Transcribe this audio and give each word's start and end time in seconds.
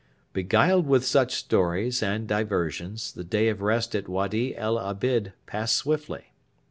Beguiled 0.33 0.87
with 0.87 1.05
such 1.05 1.31
stories 1.35 2.01
and 2.01 2.27
diversions, 2.27 3.11
the 3.13 3.23
day 3.23 3.49
of 3.49 3.61
rest 3.61 3.93
at 3.93 4.09
Wady 4.09 4.57
el 4.57 4.77
Abid 4.79 5.33
passed 5.45 5.77
swiftly. 5.77 6.33